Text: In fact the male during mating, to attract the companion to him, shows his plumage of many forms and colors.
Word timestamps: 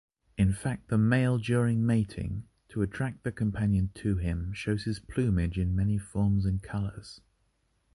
In 0.35 0.51
fact 0.51 0.87
the 0.87 0.97
male 0.97 1.37
during 1.37 1.85
mating, 1.85 2.47
to 2.69 2.81
attract 2.81 3.23
the 3.23 3.31
companion 3.31 3.91
to 3.93 4.17
him, 4.17 4.51
shows 4.51 4.85
his 4.85 4.97
plumage 4.99 5.59
of 5.59 5.67
many 5.67 5.99
forms 5.99 6.43
and 6.43 6.59
colors. 6.59 7.21